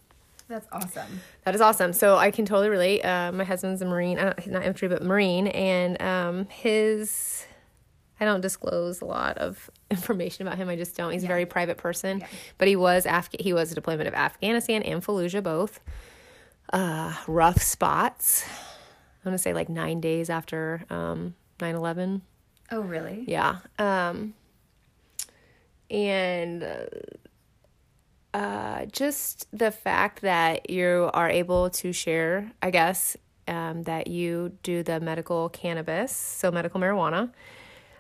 That's 0.51 0.67
awesome. 0.73 1.21
That 1.45 1.55
is 1.55 1.61
awesome. 1.61 1.93
So 1.93 2.17
I 2.17 2.33
can 2.33 2.45
totally 2.45 2.69
relate. 2.69 3.03
Uh, 3.05 3.31
my 3.33 3.45
husband's 3.45 3.81
a 3.83 3.85
Marine, 3.87 4.19
uh, 4.19 4.35
not 4.47 4.65
infantry, 4.65 4.89
but 4.89 5.03
Marine, 5.03 5.47
and 5.47 6.01
um, 6.03 6.47
his. 6.51 7.47
I 8.19 8.25
don't 8.27 8.41
disclose 8.43 9.01
a 9.01 9.07
lot 9.07 9.39
of 9.39 9.71
information 9.91 10.47
about 10.47 10.59
him. 10.59 10.69
I 10.69 10.75
just 10.77 10.97
don't. 10.97 11.13
He's 11.13 11.25
a 11.25 11.29
very 11.29 11.47
private 11.47 11.79
person, 11.79 12.19
Yeah. 12.19 12.27
but 12.59 12.67
he 12.69 12.75
was 12.77 13.07
Af- 13.07 13.31
he 13.39 13.53
was 13.53 13.71
a 13.73 13.75
deployment 13.77 14.09
of 14.09 14.15
Afghanistan 14.15 14.83
and 14.83 15.03
Fallujah 15.03 15.43
both. 15.43 15.81
Uh, 16.73 17.15
rough 17.29 17.63
spots. 17.63 18.45
I'm 19.25 19.31
gonna 19.31 19.39
say 19.39 19.53
like 19.55 19.69
nine 19.69 20.01
days 20.01 20.29
after 20.31 20.85
um, 20.91 21.35
9/11. 21.61 22.23
Oh, 22.73 22.81
really? 22.81 23.25
Yeah. 23.29 23.59
Um, 23.79 24.35
and 25.91 26.63
uh, 26.63 26.85
uh, 28.35 28.87
just 28.87 29.47
the 29.53 29.71
fact 29.71 30.23
that 30.23 30.71
you 30.71 31.11
are 31.15 31.29
able 31.29 31.71
to 31.71 31.93
share, 31.93 32.51
I 32.63 32.71
guess, 32.71 33.17
um, 33.49 33.83
that 33.85 34.07
you 34.07 34.53
do 34.63 34.83
the 34.83 35.01
medical 35.01 35.49
cannabis, 35.49 36.15
so 36.15 36.51
medical 36.51 36.81
marijuana. 36.81 37.31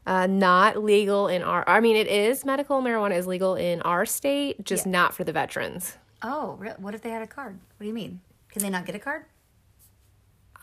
Uh, 0.06 0.26
not 0.26 0.82
legal 0.82 1.28
in 1.28 1.42
our, 1.42 1.62
I 1.68 1.80
mean, 1.80 1.94
it 1.96 2.06
is 2.06 2.44
medical 2.44 2.80
marijuana 2.80 3.16
is 3.16 3.26
legal 3.26 3.54
in 3.54 3.82
our 3.82 4.06
state, 4.06 4.64
just 4.64 4.86
Yeah. 4.86 4.92
not 4.92 5.14
for 5.14 5.24
the 5.24 5.32
veterans. 5.32 5.96
Oh, 6.22 6.58
what 6.78 6.94
if 6.94 7.02
they 7.02 7.10
had 7.10 7.22
a 7.22 7.26
card? 7.26 7.54
What 7.76 7.84
do 7.84 7.86
you 7.86 7.94
mean? 7.94 8.20
Can 8.50 8.62
they 8.62 8.70
not 8.70 8.86
get 8.86 8.94
a 8.94 8.98
card? 8.98 9.24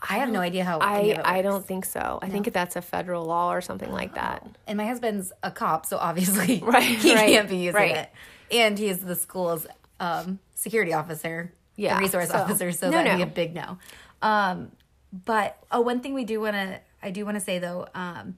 I 0.08 0.18
have 0.18 0.28
no 0.30 0.40
idea 0.40 0.62
how. 0.64 0.78
I, 0.78 1.20
I 1.24 1.42
don't 1.42 1.66
think 1.66 1.84
so. 1.84 2.20
I 2.22 2.28
think 2.28 2.52
that's 2.52 2.76
a 2.76 2.82
federal 2.82 3.24
law 3.24 3.52
or 3.52 3.60
something 3.60 3.90
like 3.90 4.14
that. 4.14 4.46
And 4.66 4.76
my 4.76 4.86
husband's 4.86 5.32
a 5.42 5.50
cop, 5.50 5.86
so 5.86 5.96
obviously 5.98 6.60
Right, 6.64 6.84
he 6.84 7.14
right, 7.14 7.28
can't 7.28 7.48
be 7.48 7.56
using 7.56 7.74
right. 7.74 7.96
it. 7.96 8.10
And 8.50 8.78
he 8.78 8.88
is 8.88 8.98
the 9.00 9.14
school's 9.14 9.66
um, 10.00 10.38
security 10.54 10.92
officer, 10.92 11.52
Yeah, 11.76 11.94
the 11.96 12.00
resource 12.00 12.28
so- 12.30 12.36
officer, 12.38 12.72
so 12.72 12.90
No, 12.90 12.98
that'd 13.02 13.16
be 13.16 13.22
a 13.22 13.26
big 13.26 13.54
no. 13.54 13.78
Um, 14.22 14.72
but 15.12 15.56
oh, 15.70 15.80
one 15.80 16.00
thing 16.00 16.14
we 16.14 16.24
do 16.24 16.40
want 16.40 16.54
to, 16.54 16.80
I 17.02 17.10
do 17.10 17.24
want 17.24 17.36
to 17.36 17.40
say 17.40 17.58
though, 17.58 17.86
um, 17.94 18.36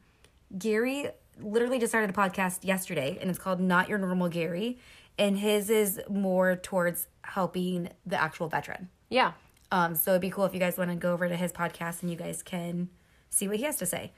Gary 0.56 1.08
literally 1.40 1.78
just 1.78 1.90
started 1.90 2.10
a 2.10 2.12
podcast 2.12 2.64
yesterday, 2.64 3.18
and 3.20 3.30
it's 3.30 3.38
called 3.38 3.60
Not 3.60 3.88
Your 3.88 3.98
Normal 3.98 4.28
Gary, 4.28 4.78
and 5.18 5.38
his 5.38 5.70
is 5.70 6.00
more 6.08 6.56
towards 6.56 7.06
helping 7.22 7.88
the 8.06 8.20
actual 8.20 8.48
veteran. 8.48 8.88
Yeah. 9.08 9.32
Um, 9.72 9.94
so 9.94 10.12
it'd 10.12 10.20
be 10.20 10.30
cool 10.30 10.44
if 10.44 10.52
you 10.54 10.58
guys 10.60 10.76
want 10.76 10.90
to 10.90 10.96
go 10.96 11.12
over 11.12 11.28
to 11.28 11.36
his 11.36 11.52
podcast 11.52 12.02
and 12.02 12.10
you 12.10 12.16
guys 12.16 12.42
can 12.42 12.88
see 13.30 13.46
what 13.46 13.56
he 13.58 13.62
has 13.64 13.76
to 13.76 13.86
say. 13.86 14.12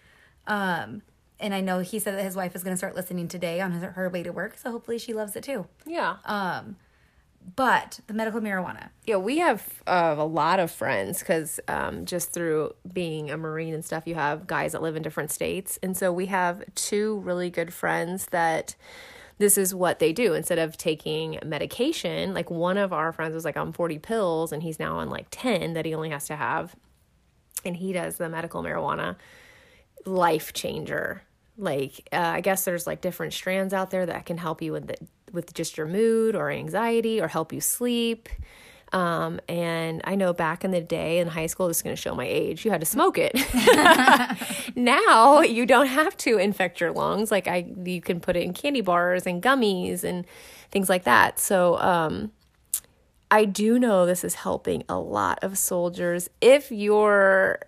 Um, 0.47 1.03
and 1.43 1.53
I 1.53 1.61
know 1.61 1.81
he 1.81 1.99
said 1.99 2.15
that 2.17 2.23
his 2.23 2.37
wife 2.37 2.55
is 2.57 2.63
going 2.63 2.73
to 2.73 2.79
start 2.79 2.95
listening 2.95 3.29
today 3.29 3.61
on 3.61 3.73
her, 3.73 3.91
her 3.93 4.09
way 4.09 4.23
to 4.23 4.33
work, 4.33 4.57
so 4.57 4.71
hopefully 4.71 4.99
she 4.99 5.13
loves 5.13 5.37
it 5.37 5.43
too. 5.43 5.67
Yeah. 5.85 6.17
Um, 6.25 6.77
but 7.57 8.01
the 8.07 8.15
medical 8.15 8.41
marijuana. 8.41 8.91
Yeah, 9.05 9.17
we 9.17 9.39
have 9.39 9.83
uh, 9.87 10.15
a 10.17 10.25
lot 10.25 10.61
of 10.61 10.71
friends 10.71 11.19
because 11.19 11.61
um, 11.69 12.07
just 12.07 12.33
through 12.33 12.75
being 12.93 13.31
a 13.31 13.37
Marine 13.37 13.75
and 13.75 13.85
stuff, 13.85 14.07
you 14.07 14.15
have 14.15 14.47
guys 14.47 14.73
that 14.73 14.83
live 14.83 14.97
in 14.97 15.03
different 15.03 15.31
states. 15.31 15.79
And 15.83 15.97
so 15.97 16.13
we 16.13 16.27
have 16.27 16.63
two 16.75 17.19
really 17.21 17.51
good 17.51 17.75
friends 17.75 18.27
that 18.27 18.77
this 19.39 19.59
is 19.59 19.75
what 19.75 19.99
they 19.99 20.13
do. 20.13 20.35
Instead 20.35 20.59
of 20.59 20.77
taking 20.77 21.39
medication, 21.45 22.33
like 22.33 22.51
one 22.51 22.79
of 22.79 22.93
our 22.93 23.13
friends 23.13 23.35
was 23.35 23.45
like 23.45 23.57
on 23.57 23.73
40 23.73 23.99
pills 23.99 24.53
and 24.53 24.63
he's 24.63 24.79
now 24.79 24.99
on 24.99 25.11
like 25.11 25.27
10 25.31 25.75
that 25.75 25.85
he 25.85 25.95
only 25.95 26.11
has 26.11 26.27
to 26.27 26.37
have. 26.37 26.77
And 27.65 27.77
he 27.77 27.93
does 27.93 28.17
the 28.17 28.29
medical 28.29 28.63
marijuana 28.63 29.17
life 30.05 30.53
changer. 30.53 31.23
Like, 31.57 32.09
uh, 32.13 32.17
I 32.17 32.41
guess 32.41 32.65
there's 32.65 32.87
like 32.87 33.01
different 33.01 33.33
strands 33.33 33.75
out 33.75 33.91
there 33.91 34.07
that 34.07 34.27
can 34.27 34.39
help 34.39 34.63
you 34.63 34.73
with 34.73 34.89
the, 34.89 34.97
with 35.33 35.53
just 35.55 35.77
your 35.77 35.87
mood 35.87 36.35
or 36.35 36.51
anxiety 36.51 37.21
or 37.21 37.29
help 37.29 37.53
you 37.53 37.61
sleep. 37.61 38.29
Um, 38.93 39.41
and 39.49 40.03
I 40.05 40.17
know 40.17 40.35
back 40.35 40.65
in 40.65 40.71
the 40.71 40.81
day 40.81 41.19
in 41.19 41.29
high 41.29 41.47
school, 41.47 41.69
this 41.69 41.79
is 41.79 41.83
going 41.83 41.97
to 41.97 42.01
show 42.01 42.15
my 42.15 42.27
age, 42.27 42.65
you 42.65 42.71
had 42.71 42.81
to 42.81 42.87
smoke 42.87 43.17
it. 43.19 43.33
now 44.77 45.41
you 45.41 45.65
don't 45.65 45.87
have 45.87 46.17
to 46.19 46.37
infect 46.37 46.81
your 46.81 46.93
lungs. 46.93 47.31
Like 47.31 47.49
I, 47.49 47.73
you 47.85 48.03
can 48.03 48.21
put 48.21 48.37
it 48.37 48.43
in 48.43 48.53
candy 48.53 48.83
bars 48.83 49.27
and 49.27 49.43
gummies 49.43 50.05
and 50.05 50.27
things 50.71 50.91
like 50.91 51.05
that. 51.05 51.39
So, 51.39 51.79
um, 51.79 52.33
I 53.31 53.47
do 53.47 53.79
know 53.79 54.05
this 54.05 54.25
is 54.25 54.35
helping 54.35 54.85
a 54.91 54.99
lot 54.99 55.39
of 55.43 55.57
soldiers. 55.57 56.29
If 56.43 56.71
your 56.71 57.61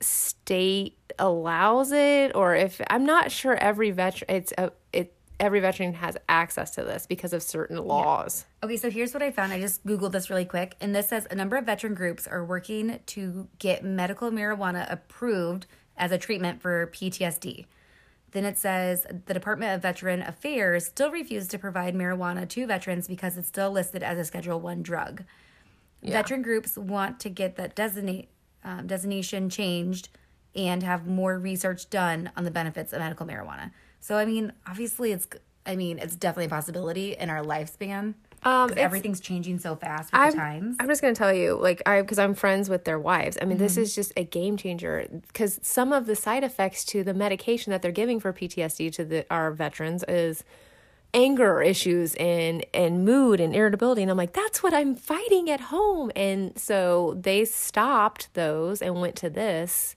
state 0.00 0.96
allows 1.18 1.92
it, 1.92 2.32
or 2.34 2.54
if 2.54 2.80
I'm 2.88 3.04
not 3.04 3.30
sure 3.30 3.54
every 3.56 3.90
veteran, 3.90 4.30
it's 4.30 4.52
a, 4.58 4.72
it 4.92 5.14
every 5.40 5.60
veteran 5.60 5.94
has 5.94 6.16
access 6.28 6.70
to 6.70 6.84
this 6.84 7.06
because 7.06 7.32
of 7.32 7.42
certain 7.42 7.76
laws. 7.76 8.46
Okay, 8.62 8.76
so 8.76 8.90
here's 8.90 9.12
what 9.12 9.22
I 9.22 9.32
found. 9.32 9.52
I 9.52 9.60
just 9.60 9.84
Googled 9.84 10.12
this 10.12 10.30
really 10.30 10.44
quick, 10.44 10.76
and 10.80 10.94
this 10.94 11.08
says 11.08 11.26
a 11.30 11.34
number 11.34 11.56
of 11.56 11.66
veteran 11.66 11.94
groups 11.94 12.26
are 12.26 12.44
working 12.44 13.00
to 13.06 13.48
get 13.58 13.84
medical 13.84 14.30
marijuana 14.30 14.90
approved 14.90 15.66
as 15.96 16.12
a 16.12 16.18
treatment 16.18 16.62
for 16.62 16.86
PTSD. 16.86 17.66
Then 18.30 18.44
it 18.44 18.56
says 18.56 19.06
the 19.26 19.34
Department 19.34 19.74
of 19.74 19.82
Veteran 19.82 20.22
Affairs 20.22 20.86
still 20.86 21.10
refused 21.10 21.50
to 21.50 21.58
provide 21.58 21.94
marijuana 21.94 22.48
to 22.48 22.66
veterans 22.66 23.06
because 23.06 23.36
it's 23.36 23.48
still 23.48 23.70
listed 23.70 24.02
as 24.02 24.18
a 24.18 24.24
Schedule 24.24 24.58
One 24.58 24.82
drug. 24.82 25.24
Veteran 26.02 26.42
groups 26.42 26.76
want 26.76 27.20
to 27.20 27.28
get 27.28 27.56
that 27.56 27.76
designate 27.76 28.28
um, 28.64 28.86
designation 28.86 29.50
changed 29.50 30.08
and 30.54 30.82
have 30.82 31.06
more 31.06 31.38
research 31.38 31.90
done 31.90 32.30
on 32.36 32.44
the 32.44 32.50
benefits 32.50 32.92
of 32.92 33.00
medical 33.00 33.26
marijuana. 33.26 33.70
So 34.00 34.16
I 34.16 34.24
mean, 34.24 34.52
obviously, 34.66 35.12
it's 35.12 35.28
I 35.64 35.76
mean, 35.76 35.98
it's 35.98 36.16
definitely 36.16 36.46
a 36.46 36.50
possibility 36.50 37.14
in 37.14 37.30
our 37.30 37.42
lifespan. 37.42 38.14
Um, 38.44 38.72
everything's 38.76 39.20
changing 39.20 39.60
so 39.60 39.76
fast 39.76 40.12
with 40.12 40.20
I'm, 40.20 40.30
the 40.32 40.36
times. 40.36 40.76
I'm 40.80 40.88
just 40.88 41.00
gonna 41.00 41.14
tell 41.14 41.32
you, 41.32 41.54
like 41.54 41.80
I, 41.86 42.00
because 42.00 42.18
I'm 42.18 42.34
friends 42.34 42.68
with 42.68 42.84
their 42.84 42.98
wives. 42.98 43.38
I 43.40 43.44
mean, 43.44 43.58
this 43.58 43.76
is 43.76 43.94
just 43.94 44.12
a 44.16 44.24
game 44.24 44.56
changer. 44.56 45.06
Because 45.28 45.60
some 45.62 45.92
of 45.92 46.06
the 46.06 46.16
side 46.16 46.42
effects 46.42 46.84
to 46.86 47.04
the 47.04 47.14
medication 47.14 47.70
that 47.70 47.82
they're 47.82 47.92
giving 47.92 48.18
for 48.18 48.32
PTSD 48.32 48.92
to 48.94 49.04
the 49.04 49.26
our 49.30 49.52
veterans 49.52 50.02
is 50.08 50.42
anger 51.14 51.62
issues 51.62 52.14
and 52.16 52.64
and 52.74 53.04
mood 53.04 53.40
and 53.40 53.54
irritability. 53.54 54.02
And 54.02 54.10
I'm 54.10 54.16
like, 54.16 54.32
that's 54.32 54.62
what 54.62 54.74
I'm 54.74 54.96
fighting 54.96 55.48
at 55.48 55.60
home. 55.60 56.10
And 56.16 56.58
so 56.58 57.16
they 57.20 57.44
stopped 57.44 58.32
those 58.34 58.82
and 58.82 59.00
went 59.00 59.14
to 59.16 59.30
this, 59.30 59.94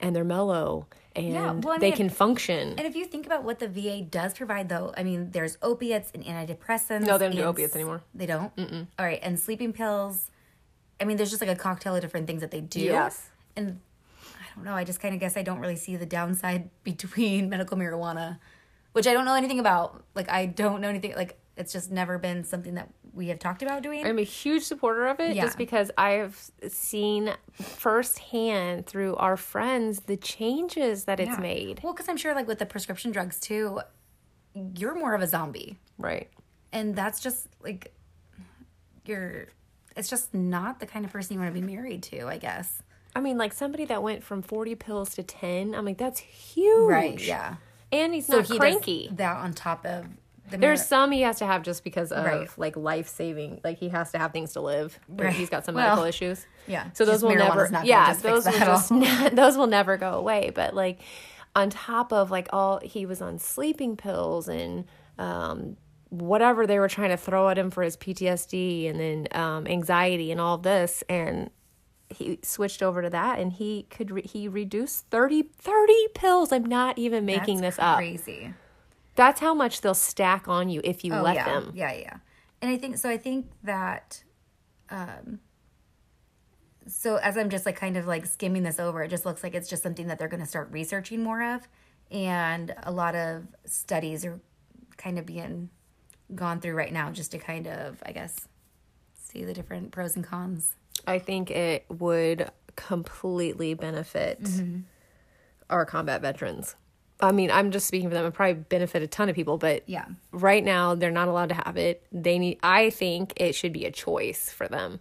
and 0.00 0.14
they're 0.14 0.24
mellow 0.24 0.86
and 1.16 1.64
well, 1.64 1.74
I 1.74 1.78
they 1.78 1.92
can 1.92 2.10
function. 2.10 2.74
And 2.76 2.86
if 2.86 2.94
you 2.94 3.06
think 3.06 3.26
about 3.26 3.42
what 3.42 3.58
the 3.58 3.68
VA 3.68 4.02
does 4.02 4.34
provide, 4.34 4.68
though, 4.68 4.92
I 4.96 5.02
mean, 5.02 5.30
there's 5.30 5.56
opiates 5.62 6.12
and 6.14 6.22
antidepressants. 6.24 7.06
No, 7.06 7.16
they 7.16 7.26
don't 7.26 7.36
do 7.36 7.42
opiates 7.42 7.74
anymore. 7.74 8.02
They 8.14 8.26
don't. 8.26 8.54
Mm-mm. 8.56 8.86
All 8.98 9.06
right, 9.06 9.18
and 9.22 9.38
sleeping 9.38 9.72
pills. 9.72 10.30
I 11.00 11.04
mean, 11.04 11.16
there's 11.16 11.30
just 11.30 11.40
like 11.40 11.50
a 11.50 11.56
cocktail 11.56 11.94
of 11.94 12.02
different 12.02 12.26
things 12.26 12.42
that 12.42 12.50
they 12.50 12.60
do. 12.60 12.80
Yes. 12.80 13.30
And 13.56 13.80
I 14.22 14.54
don't 14.54 14.64
know. 14.64 14.74
I 14.74 14.84
just 14.84 15.00
kind 15.00 15.14
of 15.14 15.20
guess 15.20 15.36
I 15.36 15.42
don't 15.42 15.58
really 15.58 15.76
see 15.76 15.96
the 15.96 16.06
downside 16.06 16.68
between 16.84 17.48
medical 17.48 17.78
marijuana, 17.78 18.38
which 18.92 19.06
I 19.06 19.14
don't 19.14 19.24
know 19.24 19.34
anything 19.34 19.58
about. 19.58 20.02
Like, 20.14 20.30
I 20.30 20.46
don't 20.46 20.80
know 20.80 20.88
anything. 20.88 21.14
Like, 21.14 21.38
it's 21.56 21.72
just 21.72 21.90
never 21.90 22.18
been 22.18 22.44
something 22.44 22.74
that 22.74 22.88
we 23.14 23.28
have 23.28 23.38
talked 23.38 23.62
about 23.62 23.82
doing. 23.82 24.06
I'm 24.06 24.18
a 24.18 24.22
huge 24.22 24.62
supporter 24.62 25.06
of 25.06 25.20
it 25.20 25.34
Yeah. 25.36 25.44
just 25.44 25.56
because 25.56 25.90
I've 25.96 26.50
seen 26.68 27.32
firsthand 27.52 28.86
through 28.86 29.16
our 29.16 29.36
friends 29.36 30.00
the 30.00 30.16
changes 30.16 31.04
that 31.04 31.18
it's 31.20 31.30
Yeah. 31.30 31.40
made. 31.40 31.80
Well, 31.82 31.92
because 31.94 32.08
I'm 32.08 32.16
sure, 32.18 32.34
like 32.34 32.46
with 32.46 32.58
the 32.58 32.66
prescription 32.66 33.10
drugs 33.12 33.40
too, 33.40 33.80
you're 34.54 34.94
more 34.94 35.14
of 35.14 35.22
a 35.22 35.26
zombie. 35.26 35.78
Right. 35.98 36.28
and 36.72 36.94
that's 36.94 37.20
just 37.20 37.46
like 37.62 37.94
you're 39.06 39.46
it's 39.96 40.10
just 40.10 40.34
not 40.34 40.78
the 40.80 40.84
kind 40.86 41.04
of 41.06 41.12
person 41.12 41.32
you 41.34 41.40
want 41.40 41.54
to 41.54 41.58
be 41.58 41.64
married 41.66 42.02
to 42.02 42.26
i 42.26 42.36
guess 42.36 42.82
I 43.14 43.20
mean, 43.20 43.38
like 43.38 43.54
somebody 43.54 43.86
that 43.86 44.02
went 44.02 44.22
from 44.22 44.42
40 44.42 44.74
pills 44.74 45.14
to 45.14 45.22
10, 45.22 45.74
I'm 45.74 45.86
like, 45.86 45.96
that's 45.96 46.18
huge. 46.20 46.86
Right, 46.90 47.18
yeah 47.18 47.54
And 47.90 48.12
he's 48.12 48.26
so 48.26 48.36
not 48.40 48.46
he 48.48 48.58
cranky. 48.58 49.08
that 49.12 49.36
on 49.38 49.54
top 49.54 49.86
of 49.86 50.04
the 50.50 50.58
There's 50.58 50.84
some 50.84 51.10
he 51.12 51.22
has 51.22 51.38
to 51.38 51.46
have 51.46 51.62
just 51.62 51.82
because 51.84 52.12
of 52.12 52.24
Right. 52.24 52.48
like 52.56 52.76
life 52.76 53.08
saving, 53.08 53.60
like 53.64 53.78
he 53.78 53.88
has 53.90 54.12
to 54.12 54.18
have 54.18 54.32
things 54.32 54.52
to 54.54 54.60
live. 54.60 54.98
Right. 55.08 55.32
He's 55.32 55.50
got 55.50 55.64
some 55.64 55.74
Well, 55.74 55.84
medical 55.84 56.04
issues. 56.04 56.46
yeah, 56.66 56.90
So 56.92 57.04
those 57.04 57.22
will 57.22 57.34
never, 57.34 57.68
yeah, 57.84 58.08
just 58.08 58.22
those 58.22 58.44
will 58.46 58.52
just, 58.52 58.88
those 59.36 59.56
will 59.56 59.66
never 59.66 59.96
go 59.96 60.12
away. 60.14 60.50
But 60.54 60.74
like 60.74 61.00
on 61.54 61.70
top 61.70 62.12
of 62.12 62.30
like 62.30 62.48
all, 62.52 62.80
he 62.82 63.06
was 63.06 63.20
on 63.22 63.38
sleeping 63.38 63.96
pills 63.96 64.48
and, 64.48 64.84
um, 65.18 65.76
whatever 66.10 66.66
they 66.68 66.78
were 66.78 66.88
trying 66.88 67.10
to 67.10 67.16
throw 67.16 67.48
at 67.48 67.58
him 67.58 67.70
for 67.70 67.82
his 67.82 67.96
PTSD 67.96 68.88
and 68.88 69.00
then 69.00 69.26
um, 69.32 69.66
anxiety 69.66 70.30
and 70.30 70.40
all 70.40 70.56
this 70.56 71.02
and 71.08 71.50
he 72.08 72.38
switched 72.44 72.80
over 72.80 73.02
to 73.02 73.10
that 73.10 73.40
and 73.40 73.52
he 73.54 73.86
could 73.90 74.12
re- 74.12 74.22
he 74.22 74.46
reduced 74.46 75.06
30 75.10 75.42
30 75.58 75.92
pills 76.14 76.52
I'm 76.52 76.64
not 76.64 76.96
even 76.96 77.24
making 77.26 77.60
That's 77.60 77.76
this 77.76 77.82
up 77.84 77.96
crazy 77.96 78.54
that's 79.16 79.40
how 79.40 79.52
much 79.54 79.80
they'll 79.80 79.94
stack 79.94 80.46
on 80.46 80.68
you 80.68 80.80
if 80.84 81.04
you 81.04 81.12
oh 81.12 81.22
let 81.22 81.34
yeah. 81.34 81.44
them. 81.44 81.72
Yeah 81.74 81.92
yeah. 81.92 82.16
And 82.62 82.70
i 82.70 82.76
think 82.78 82.96
so 82.98 83.10
i 83.10 83.16
think 83.16 83.46
that 83.64 84.22
um 84.90 85.40
so 86.86 87.16
as 87.16 87.36
i'm 87.36 87.50
just 87.50 87.66
like 87.66 87.76
kind 87.76 87.96
of 87.96 88.06
like 88.06 88.24
skimming 88.26 88.62
this 88.62 88.78
over 88.78 89.02
it 89.02 89.08
just 89.08 89.26
looks 89.26 89.42
like 89.42 89.54
it's 89.54 89.68
just 89.68 89.82
something 89.82 90.06
that 90.06 90.18
they're 90.18 90.28
going 90.28 90.40
to 90.40 90.46
start 90.46 90.68
researching 90.70 91.22
more 91.22 91.42
of. 91.54 91.66
And 92.10 92.72
a 92.84 92.92
lot 92.92 93.16
of 93.16 93.48
studies 93.64 94.24
are 94.24 94.38
kind 94.96 95.18
of 95.18 95.26
being 95.26 95.70
gone 96.34 96.60
through 96.60 96.74
right 96.74 96.92
now 96.92 97.10
just 97.10 97.32
to 97.32 97.38
kind 97.38 97.66
of 97.66 98.00
i 98.06 98.12
guess 98.12 98.46
see 99.14 99.44
the 99.44 99.52
different 99.52 99.90
pros 99.90 100.14
and 100.16 100.24
cons. 100.24 100.76
I 101.06 101.18
think 101.18 101.50
it 101.50 101.84
would 101.88 102.50
completely 102.76 103.74
benefit 103.74 104.42
Mm-hmm. 104.42 104.80
our 105.68 105.84
combat 105.84 106.22
veterans. 106.22 106.76
I 107.20 107.32
mean, 107.32 107.50
I'm 107.50 107.70
just 107.70 107.86
speaking 107.86 108.08
for 108.08 108.14
them. 108.14 108.26
It 108.26 108.34
probably 108.34 108.54
benefit 108.54 109.02
a 109.02 109.06
ton 109.06 109.28
of 109.28 109.34
people, 109.34 109.56
but 109.56 109.82
Yeah. 109.88 110.04
right 110.32 110.62
now 110.62 110.94
they're 110.94 111.10
not 111.10 111.28
allowed 111.28 111.48
to 111.48 111.54
have 111.54 111.76
it. 111.76 112.06
They 112.12 112.38
need. 112.38 112.58
I 112.62 112.90
think 112.90 113.32
it 113.36 113.54
should 113.54 113.72
be 113.72 113.86
a 113.86 113.90
choice 113.90 114.50
for 114.50 114.68
them, 114.68 115.00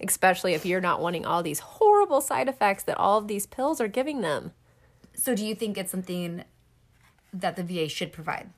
especially 0.00 0.52
if 0.54 0.66
you're 0.66 0.82
not 0.82 1.00
wanting 1.00 1.24
all 1.24 1.42
these 1.42 1.60
horrible 1.60 2.20
side 2.20 2.48
effects 2.48 2.82
that 2.84 2.98
all 2.98 3.18
of 3.18 3.26
these 3.28 3.46
pills 3.46 3.80
are 3.80 3.88
giving 3.88 4.20
them. 4.20 4.52
So, 5.14 5.34
do 5.34 5.46
you 5.46 5.54
think 5.54 5.78
it's 5.78 5.90
something 5.90 6.44
that 7.32 7.56
the 7.56 7.62
VA 7.62 7.88
should 7.88 8.12
provide, 8.12 8.50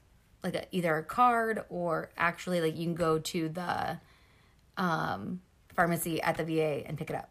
like 0.43 0.57
a, 0.57 0.65
either 0.73 0.97
a 0.97 1.05
card 1.05 1.63
or 1.69 2.11
actually 2.17 2.61
like 2.61 2.77
you 2.77 2.85
can 2.87 2.95
go 2.95 3.21
to 3.21 3.49
the 3.49 4.01
um, 4.77 5.41
pharmacy 5.75 6.21
at 6.21 6.37
the 6.37 6.45
VA 6.45 6.83
and 6.87 6.99
pick 6.99 7.11
it 7.11 7.17
up? 7.17 7.31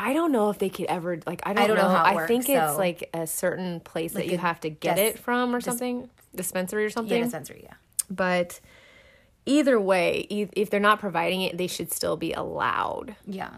I 0.00 0.12
don't 0.12 0.30
know 0.30 0.48
if 0.50 0.58
they 0.58 0.68
could 0.68 0.86
ever 0.86 1.18
like. 1.26 1.40
I 1.44 1.52
don't, 1.52 1.66
don't 1.68 1.76
know 1.76 1.88
know. 1.88 1.94
I 1.96 2.26
think 2.26 2.46
works, 2.48 2.70
it's 2.70 2.78
like 2.78 3.10
a 3.12 3.26
certain 3.26 3.80
place 3.80 4.14
Like 4.14 4.26
that 4.26 4.30
you 4.32 4.38
have 4.38 4.60
to 4.60 4.70
get 4.70 4.96
dis- 4.96 5.14
it 5.14 5.18
from 5.18 5.54
or 5.54 5.58
dis- 5.58 5.64
something, 5.64 6.08
dispensary 6.34 6.84
or 6.84 6.90
something. 6.90 7.18
Yeah, 7.18 7.24
dispensary. 7.24 7.62
Yeah. 7.64 7.74
But 8.08 8.60
either 9.44 9.80
way, 9.80 10.26
e- 10.30 10.46
if 10.52 10.70
they're 10.70 10.78
not 10.78 11.00
providing 11.00 11.42
it, 11.42 11.58
they 11.58 11.66
should 11.66 11.92
still 11.92 12.16
be 12.16 12.32
allowed. 12.32 13.16
Yeah. 13.26 13.50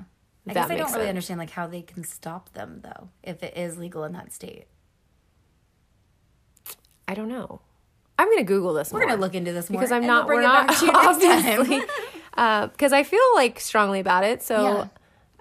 I 0.49 0.54
guess 0.54 0.70
I 0.70 0.76
don't 0.76 0.87
really 0.87 1.00
sense. 1.00 1.09
understand 1.11 1.38
like 1.38 1.50
how 1.50 1.66
they 1.66 1.82
can 1.82 2.02
stop 2.04 2.52
them 2.54 2.80
though 2.82 3.11
if 3.23 3.42
it 3.42 3.56
is 3.56 3.76
legal 3.76 4.04
in 4.04 4.14
that 4.14 4.32
state. 4.32 4.64
I 7.06 7.14
don't 7.14 7.28
know. 7.28 7.61
I'm 8.18 8.28
gonna 8.30 8.44
Google 8.44 8.73
this. 8.75 8.92
We're 8.92 9.00
gonna 9.00 9.16
look 9.20 9.35
into 9.35 9.52
this 9.52 9.68
more 9.70 9.80
because 9.80 9.92
I'm 9.92 10.06
not. 10.06 10.26
We'll 10.26 10.37
we're 10.38 10.42
not 10.42 10.70
obviously 10.94 11.82
uh, 12.37 12.68
because 12.68 12.92
I 12.92 13.02
feel 13.02 13.20
like 13.35 13.61
strongly 13.61 14.00
about 14.00 14.25
it. 14.25 14.42
So 14.42 14.62
Yeah. 14.62 14.88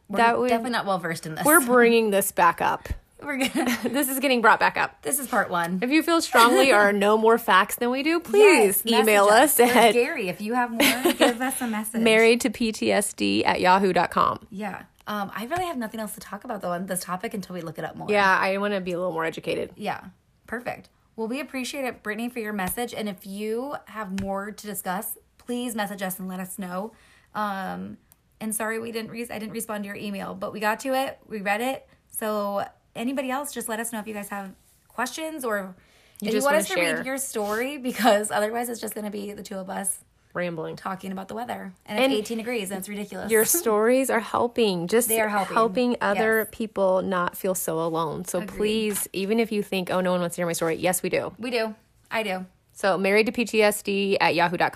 We're 0.09 0.17
that 0.17 0.39
would 0.39 0.49
definitely 0.49 0.71
not 0.71 0.85
well 0.85 0.99
versed 0.99 1.25
in 1.25 1.35
this. 1.35 1.45
we're 1.45 1.63
bringing 1.65 2.09
this 2.09 2.31
back 2.31 2.61
up. 2.61 2.89
we're 3.21 3.37
gonna. 3.37 3.77
This 3.89 4.09
is 4.09 4.19
getting 4.19 4.41
brought 4.41 4.59
back 4.59 4.77
up. 4.77 5.01
This 5.03 5.19
is 5.19 5.27
part 5.27 5.49
one. 5.49 5.79
If 5.81 5.89
you 5.91 6.01
feel 6.03 6.19
strongly 6.21 6.71
or 6.71 6.91
know 7.03 7.17
more 7.17 7.37
facts 7.37 7.75
than 7.75 7.91
we 7.91 8.01
do, 8.03 8.19
please 8.19 8.81
Yes, 8.85 9.01
email 9.01 9.25
us 9.25 9.59
Or 9.59 9.63
at 9.63 9.93
Gary. 9.93 10.29
If 10.29 10.41
you 10.41 10.53
have 10.55 10.71
more, 10.71 11.13
give 11.13 11.41
us 11.41 11.61
a 11.61 11.67
message. 11.67 12.01
married 12.01 12.41
to 12.41 12.49
PTSD 12.49 13.45
at 13.45 13.61
yahoo.com. 13.61 14.47
Yeah. 14.49 14.83
Um, 15.07 15.31
I 15.35 15.45
really 15.45 15.65
have 15.65 15.77
nothing 15.77 15.99
else 15.99 16.13
to 16.13 16.19
talk 16.19 16.43
about 16.43 16.61
though 16.61 16.71
on 16.71 16.85
this 16.85 17.01
topic 17.03 17.33
until 17.33 17.55
we 17.55 17.61
look 17.61 17.77
it 17.79 17.83
up 17.85 17.95
more. 17.95 18.07
Yeah, 18.09 18.37
I 18.39 18.57
want 18.57 18.73
to 18.75 18.81
be 18.81 18.91
a 18.91 18.97
little 18.97 19.13
more 19.13 19.25
educated. 19.25 19.71
Yeah. 19.75 20.01
Perfect. 20.47 20.89
Well, 21.15 21.27
we 21.27 21.39
appreciate 21.41 21.83
it, 21.85 22.01
Brittany, 22.01 22.29
for 22.29 22.39
your 22.39 22.53
message. 22.53 22.93
And 22.93 23.09
if 23.09 23.25
you 23.27 23.75
have 23.85 24.21
more 24.21 24.51
to 24.51 24.67
discuss, 24.67 25.17
please 25.37 25.75
message 25.75 26.01
us 26.01 26.17
and 26.19 26.27
let 26.29 26.39
us 26.39 26.57
know. 26.57 26.93
Um, 27.35 27.97
and 28.41 28.53
sorry 28.55 28.79
we 28.79 28.91
didn't 28.91 29.11
re- 29.11 29.27
I 29.29 29.39
didn't 29.39 29.53
respond 29.53 29.83
to 29.83 29.87
your 29.87 29.95
email, 29.97 30.33
but 30.35 30.53
we 30.53 30.59
got 30.59 30.79
to 30.81 30.93
it. 30.93 31.19
We 31.27 31.41
read 31.41 31.61
it. 31.61 31.87
So 32.17 32.65
anybody 32.95 33.29
else, 33.31 33.53
just 33.53 33.69
let 33.69 33.79
us 33.79 33.91
know 33.93 33.99
if 33.99 34.07
you 34.07 34.13
guys 34.13 34.29
have 34.29 34.51
questions 34.87 35.43
or 35.45 35.75
if 36.21 36.33
you 36.33 36.41
want 36.43 36.55
us 36.57 36.67
to 36.67 36.73
share. 36.73 36.97
read 36.97 37.05
your 37.05 37.17
story 37.17 37.77
because 37.77 38.29
otherwise 38.31 38.69
it's 38.69 38.81
just 38.81 38.93
going 38.93 39.05
to 39.05 39.11
be 39.11 39.31
the 39.33 39.43
two 39.43 39.55
of 39.55 39.69
us 39.69 39.99
Rambling. 40.33 40.75
talking 40.75 41.11
about 41.11 41.27
the 41.29 41.33
weather. 41.35 41.73
And 41.85 41.97
it's 41.99 42.05
And 42.05 42.13
18 42.13 42.37
degrees 42.37 42.71
and 42.71 42.79
it's 42.79 42.89
ridiculous. 42.89 43.31
Your 43.31 43.45
stories 43.61 44.09
are 44.09 44.19
helping, 44.19 44.87
just 44.87 45.07
They 45.07 45.21
are 45.21 45.29
helping. 45.29 45.95
other 46.01 46.39
Yes. 46.39 46.47
people 46.51 47.01
not 47.01 47.37
feel 47.37 47.55
so 47.55 47.79
alone. 47.79 48.25
So 48.25 48.39
Agreed. 48.39 48.57
please, 48.57 49.07
even 49.13 49.39
if 49.39 49.51
you 49.51 49.63
think, 49.63 49.89
oh, 49.89 50.01
no 50.01 50.11
one 50.11 50.19
wants 50.21 50.35
to 50.35 50.41
hear 50.41 50.45
my 50.45 50.53
story, 50.53 50.75
yes, 50.75 51.01
we 51.01 51.09
do. 51.09 51.33
we 51.39 51.51
do. 51.51 51.73
I 52.11 52.23
do. 52.23 52.45
So 52.73 52.97
married 52.97 53.25
to 53.25 53.31
PTSD 53.31 54.17
at 54.21 54.35
yahoo.com. 54.35 54.71